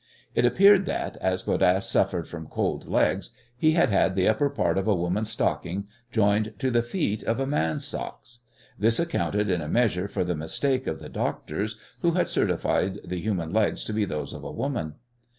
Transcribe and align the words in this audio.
It 0.33 0.45
appeared 0.45 0.87
that, 0.87 1.15
as 1.17 1.43
Bodasse 1.43 1.85
suffered 1.87 2.27
from 2.27 2.47
cold 2.47 2.87
legs, 2.87 3.29
he 3.55 3.73
had 3.73 3.89
had 3.89 4.15
the 4.15 4.27
upper 4.27 4.49
part 4.49 4.79
of 4.79 4.87
a 4.87 4.95
woman's 4.95 5.29
stockings 5.29 5.83
joined 6.11 6.55
to 6.57 6.71
the 6.71 6.81
feet 6.81 7.21
of 7.21 7.39
a 7.39 7.45
man's 7.45 7.85
socks. 7.85 8.39
This 8.79 8.99
accounted 8.99 9.51
in 9.51 9.61
a 9.61 9.67
measure 9.69 10.07
for 10.07 10.23
the 10.23 10.33
mistake 10.35 10.87
of 10.87 10.97
the 10.97 11.09
doctors 11.09 11.77
who 11.99 12.13
had 12.13 12.27
certified 12.27 12.97
the 13.05 13.19
human 13.21 13.53
legs 13.53 13.83
to 13.83 13.93
be 13.93 14.03
those 14.05 14.33
of 14.33 14.43
a 14.43 14.51
woman. 14.51 14.95